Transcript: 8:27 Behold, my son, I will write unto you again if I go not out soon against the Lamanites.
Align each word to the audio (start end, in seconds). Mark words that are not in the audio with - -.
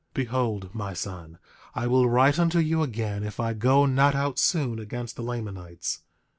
8:27 0.13 0.13
Behold, 0.15 0.69
my 0.73 0.93
son, 0.93 1.37
I 1.75 1.85
will 1.85 2.09
write 2.09 2.39
unto 2.39 2.57
you 2.57 2.81
again 2.81 3.23
if 3.23 3.39
I 3.39 3.53
go 3.53 3.85
not 3.85 4.15
out 4.15 4.39
soon 4.39 4.79
against 4.79 5.15
the 5.15 5.21
Lamanites. 5.21 5.99